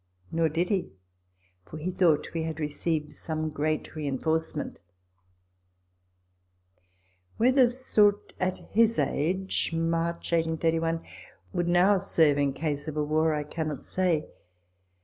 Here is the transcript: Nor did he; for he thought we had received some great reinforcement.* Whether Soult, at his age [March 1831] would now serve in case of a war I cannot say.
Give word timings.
Nor 0.31 0.49
did 0.49 0.69
he; 0.69 0.93
for 1.63 1.77
he 1.77 1.91
thought 1.91 2.33
we 2.33 2.41
had 2.41 2.59
received 2.59 3.13
some 3.13 3.51
great 3.51 3.95
reinforcement.* 3.95 4.81
Whether 7.37 7.69
Soult, 7.69 8.33
at 8.39 8.57
his 8.71 8.97
age 8.97 9.69
[March 9.75 10.31
1831] 10.31 11.01
would 11.53 11.67
now 11.67 11.97
serve 11.97 12.39
in 12.39 12.51
case 12.51 12.87
of 12.87 12.97
a 12.97 13.03
war 13.03 13.35
I 13.35 13.43
cannot 13.43 13.83
say. 13.83 14.25